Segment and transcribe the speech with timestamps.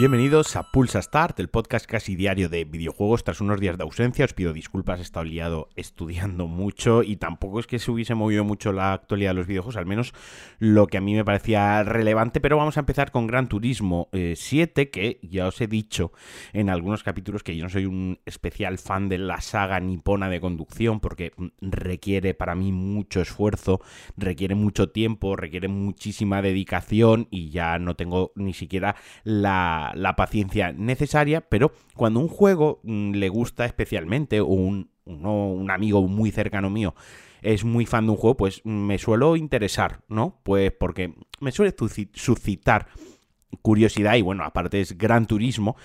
[0.00, 3.22] Bienvenidos a Pulsa Start, el podcast casi diario de videojuegos.
[3.22, 7.60] Tras unos días de ausencia, os pido disculpas, he estado liado estudiando mucho y tampoco
[7.60, 10.14] es que se hubiese movido mucho la actualidad de los videojuegos, al menos
[10.58, 12.40] lo que a mí me parecía relevante.
[12.40, 16.12] Pero vamos a empezar con Gran Turismo 7, eh, que ya os he dicho
[16.54, 20.40] en algunos capítulos que yo no soy un especial fan de la saga nipona de
[20.40, 23.82] conducción porque requiere para mí mucho esfuerzo,
[24.16, 30.72] requiere mucho tiempo, requiere muchísima dedicación y ya no tengo ni siquiera la la, paciencia
[30.72, 36.70] necesaria, pero cuando un juego mm, le gusta especialmente o un, un amigo muy cercano
[36.70, 36.94] mío
[37.42, 40.40] es muy fan de un juego, pues me suelo interesar, ¿no?
[40.42, 41.74] Pues porque me suele
[42.12, 42.88] suscitar
[43.62, 45.76] curiosidad y bueno, aparte es gran turismo.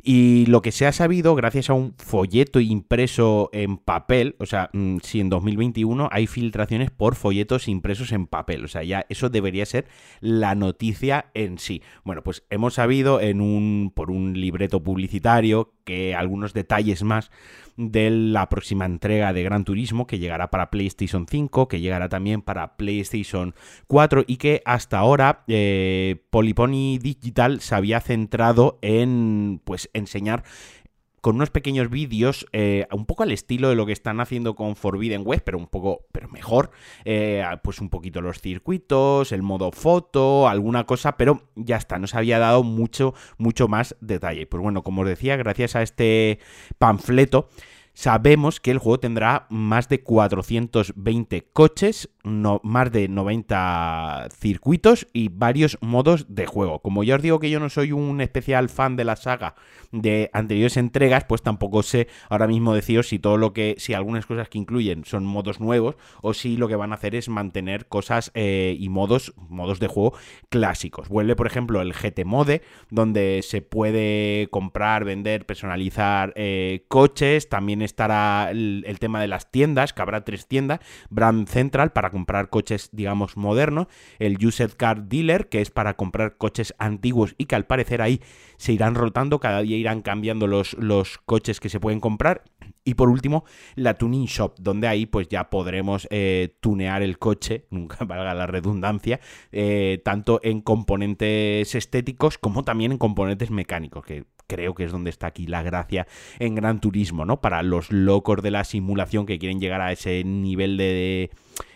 [0.00, 4.70] Y lo que se ha sabido gracias a un folleto impreso en papel, o sea,
[4.72, 9.28] mm, si en 2021 hay filtraciones por folletos impresos en papel, o sea, ya eso
[9.28, 9.86] debería ser
[10.20, 11.82] la noticia en sí.
[12.04, 17.30] Bueno, pues hemos sabido en un por un libreto publicitario que algunos detalles más
[17.78, 22.42] de la próxima entrega de Gran Turismo que llegará para PlayStation 5, que llegará también
[22.42, 23.54] para PlayStation
[23.86, 30.44] 4 y que hasta ahora eh, Polypony Digital se había centrado en pues enseñar
[31.20, 34.76] con unos pequeños vídeos, eh, un poco al estilo de lo que están haciendo con
[34.76, 36.70] Forbidden West, pero un poco, pero mejor,
[37.04, 42.14] eh, pues un poquito los circuitos, el modo foto, alguna cosa, pero ya está, nos
[42.14, 44.46] había dado mucho, mucho más detalle.
[44.46, 46.38] Pues bueno, como os decía, gracias a este
[46.78, 47.48] panfleto,
[47.98, 55.78] sabemos que el juego tendrá más de 420 coches, más de 90 circuitos y varios
[55.80, 56.78] modos de juego.
[56.78, 59.56] Como ya os digo que yo no soy un especial fan de la saga
[59.90, 64.26] de anteriores entregas, pues tampoco sé ahora mismo deciros si todo lo que, si algunas
[64.26, 67.86] cosas que incluyen son modos nuevos o si lo que van a hacer es mantener
[67.88, 70.14] cosas eh, y modos, modos de juego
[70.50, 71.08] clásicos.
[71.08, 77.87] Vuelve, por ejemplo, el GT Mode, donde se puede comprar, vender, personalizar eh, coches, también
[77.88, 82.90] estará el, tema de las tiendas, que habrá tres tiendas, Brand Central para comprar coches,
[82.92, 83.88] digamos, modernos,
[84.18, 88.20] el Used Car Dealer, que es para comprar coches antiguos y que al parecer ahí
[88.56, 92.44] se irán rotando, cada día irán cambiando los, los coches que se pueden comprar.
[92.84, 93.44] Y por último,
[93.74, 98.46] la Tuning Shop, donde ahí pues ya podremos eh, tunear el coche, nunca valga la
[98.46, 99.20] redundancia,
[99.52, 105.10] eh, tanto en componentes estéticos como también en componentes mecánicos, que creo que es donde
[105.10, 106.08] está aquí la gracia
[106.40, 107.40] en Gran Turismo, ¿no?
[107.40, 111.30] Para los locos de la simulación que quieren llegar a ese nivel de,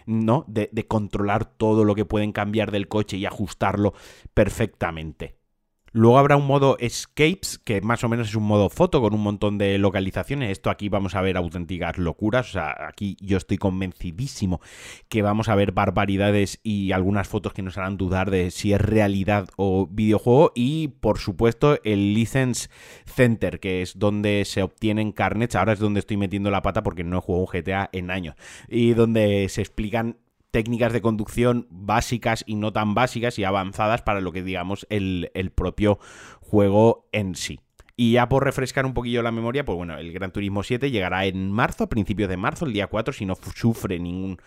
[0.06, 0.44] ¿no?
[0.48, 3.94] de, controlar todo lo que pueden cambiar del coche y ajustarlo
[4.34, 5.36] perfectamente.
[5.94, 9.22] Luego habrá un modo Escapes, que más o menos es un modo foto con un
[9.22, 10.50] montón de localizaciones.
[10.50, 12.48] Esto aquí vamos a ver auténticas locuras.
[12.48, 14.62] O sea, aquí yo estoy convencidísimo
[15.10, 18.80] que vamos a ver barbaridades y algunas fotos que nos harán dudar de si es
[18.80, 20.52] realidad o videojuego.
[20.54, 22.70] Y por supuesto, el License
[23.04, 25.56] Center, que es donde se obtienen carnets.
[25.56, 28.34] Ahora es donde estoy metiendo la pata porque no he jugado un GTA en años.
[28.66, 30.16] Y donde se explican
[30.52, 35.32] técnicas de conducción básicas y no tan básicas y avanzadas para lo que digamos el,
[35.34, 35.98] el propio
[36.40, 37.58] juego en sí.
[37.96, 41.24] Y ya por refrescar un poquillo la memoria, pues bueno, el Gran Turismo 7 llegará
[41.26, 44.38] en marzo, a principios de marzo, el día 4, si no sufre ningún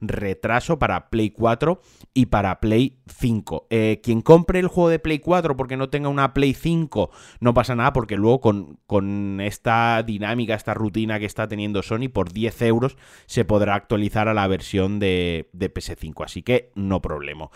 [0.00, 1.80] retraso para Play 4
[2.12, 3.66] y para Play 5.
[3.70, 7.10] Eh, quien compre el juego de Play 4 porque no tenga una Play 5,
[7.40, 12.08] no pasa nada porque luego con, con esta dinámica, esta rutina que está teniendo Sony,
[12.12, 12.96] por 10 euros
[13.26, 16.24] se podrá actualizar a la versión de, de PS5.
[16.24, 17.50] Así que no problema.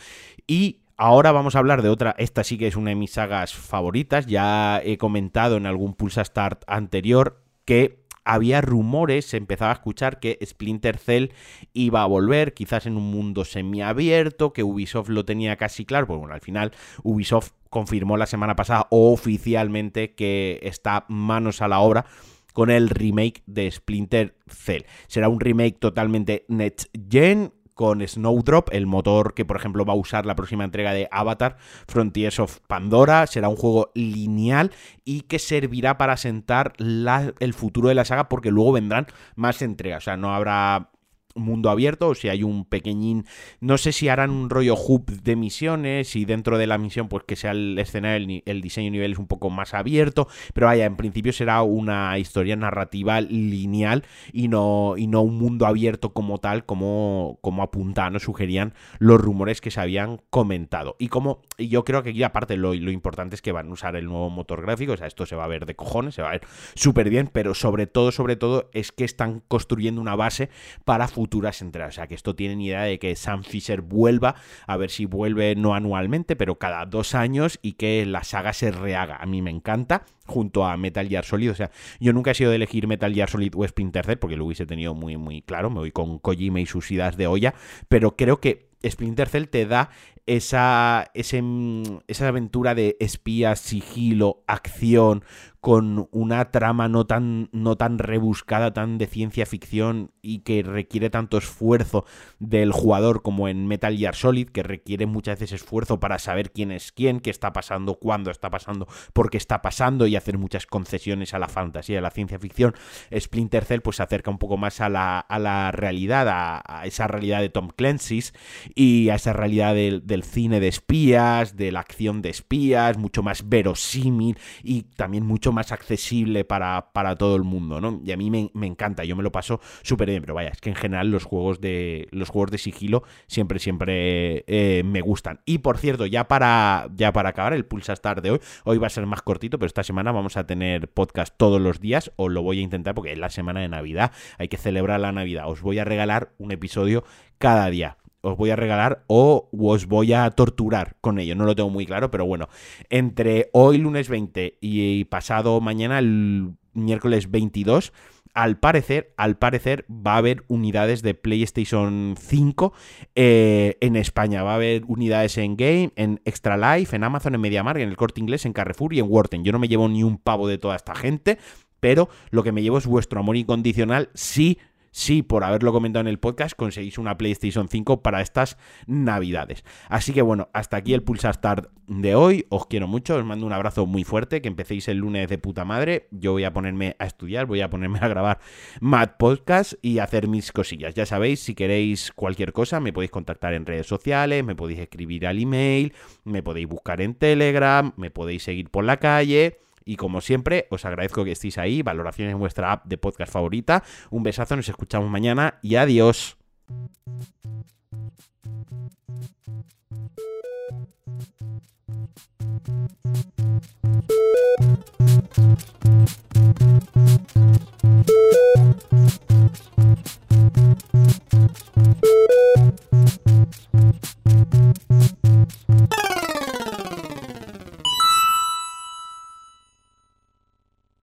[0.46, 3.54] Y Ahora vamos a hablar de otra, esta sí que es una de mis sagas
[3.54, 9.74] favoritas, ya he comentado en algún Pulsa Start anterior que había rumores, se empezaba a
[9.74, 11.32] escuchar que Splinter Cell
[11.72, 16.06] iba a volver, quizás en un mundo semiabierto, que Ubisoft lo tenía casi claro.
[16.06, 16.72] Pues bueno, al final
[17.02, 22.04] Ubisoft confirmó la semana pasada oficialmente que está manos a la obra
[22.52, 24.82] con el remake de Splinter Cell.
[25.06, 29.96] Será un remake totalmente next gen con Snowdrop, el motor que por ejemplo va a
[29.96, 33.24] usar la próxima entrega de Avatar, Frontiers of Pandora.
[33.28, 34.72] Será un juego lineal
[35.04, 40.02] y que servirá para sentar el futuro de la saga porque luego vendrán más entregas.
[40.02, 40.90] O sea, no habrá
[41.34, 43.24] mundo abierto o si hay un pequeñín,
[43.60, 47.24] no sé si harán un rollo hub de misiones y dentro de la misión pues
[47.24, 50.96] que sea el escenario, el, diseño nivel es un poco más abierto, pero vaya, en
[50.96, 56.64] principio será una historia narrativa lineal y no, y no un mundo abierto como tal,
[56.64, 60.96] como, como apuntaban o sugerían los rumores que se habían comentado.
[60.98, 63.72] Y como y yo creo que aquí aparte lo, lo importante es que van a
[63.72, 66.22] usar el nuevo motor gráfico, o sea, esto se va a ver de cojones, se
[66.22, 66.42] va a ver
[66.74, 70.50] súper bien, pero sobre todo, sobre todo es que están construyendo una base
[70.84, 71.90] para futuro futuras entregas.
[71.90, 74.34] O sea que esto tienen idea de que Sam Fisher vuelva,
[74.66, 78.70] a ver si vuelve no anualmente, pero cada dos años y que la saga se
[78.70, 79.16] rehaga.
[79.16, 81.50] A mí me encanta, junto a Metal Gear Solid.
[81.50, 81.70] O sea,
[82.00, 84.64] yo nunca he sido de elegir Metal Gear Solid o Splinter Cell porque lo hubiese
[84.64, 85.68] tenido muy, muy claro.
[85.68, 87.54] Me voy con Kojima y sus ideas de olla,
[87.88, 89.90] pero creo que Splinter Cell te da
[90.24, 95.24] esa, esa aventura de espías, sigilo, acción,
[95.68, 101.10] con una trama no tan, no tan rebuscada, tan de ciencia ficción y que requiere
[101.10, 102.06] tanto esfuerzo
[102.38, 106.72] del jugador como en Metal Gear Solid, que requiere muchas veces esfuerzo para saber quién
[106.72, 110.64] es quién, qué está pasando, cuándo está pasando, por qué está pasando y hacer muchas
[110.64, 112.74] concesiones a la fantasía, a la ciencia ficción.
[113.14, 117.08] Splinter Cell pues se acerca un poco más a la, a la realidad, a, esa
[117.08, 118.32] realidad de Tom Clancy's
[118.74, 123.22] y a esa realidad del, del cine de espías, de la acción de espías, mucho
[123.22, 128.00] más verosímil y también mucho más más accesible para, para todo el mundo, ¿no?
[128.04, 130.70] Y a mí me, encanta, yo me lo paso súper bien, pero vaya, es que
[130.70, 135.40] en general los juegos de, los juegos de sigilo siempre, siempre eh, me gustan.
[135.44, 138.86] Y por cierto, ya para, ya para acabar el Pulsa Star de hoy, hoy va
[138.86, 142.28] a ser más cortito, pero esta semana vamos a tener podcast todos los días, o
[142.28, 145.48] lo voy a intentar porque es la semana de Navidad, hay que celebrar la Navidad.
[145.48, 147.02] Os voy a regalar un episodio
[147.38, 151.34] cada día os voy a regalar o os voy a torturar con ello.
[151.34, 152.48] No lo tengo muy claro, pero bueno,
[152.90, 157.92] entre hoy lunes 20 y pasado mañana el miércoles 22
[158.34, 162.72] al parecer, al parecer va a haber unidades de PlayStation 5
[163.16, 164.44] eh, en España.
[164.44, 167.96] Va a haber unidades en Game, en Extra Life, en Amazon, en MediaMarkt, en el
[167.96, 169.42] Corte Inglés, en Carrefour y en Worten.
[169.42, 171.38] Yo no me llevo ni un pavo de toda esta gente,
[171.80, 174.58] pero lo que me llevo es vuestro amor incondicional si
[174.98, 178.58] si por haberlo comentado en el podcast conseguís una PlayStation 5 para estas
[178.88, 179.62] navidades.
[179.88, 182.46] Así que bueno, hasta aquí el Pulsar Start de hoy.
[182.48, 185.64] Os quiero mucho, os mando un abrazo muy fuerte, que empecéis el lunes de puta
[185.64, 186.08] madre.
[186.10, 188.40] Yo voy a ponerme a estudiar, voy a ponerme a grabar
[188.80, 190.96] Mad Podcast y hacer mis cosillas.
[190.96, 195.28] Ya sabéis, si queréis cualquier cosa, me podéis contactar en redes sociales, me podéis escribir
[195.28, 195.92] al email,
[196.24, 199.67] me podéis buscar en Telegram, me podéis seguir por la calle.
[199.88, 201.80] Y como siempre, os agradezco que estéis ahí.
[201.80, 203.82] Valoraciones en vuestra app de podcast favorita.
[204.10, 206.36] Un besazo, nos escuchamos mañana y adiós.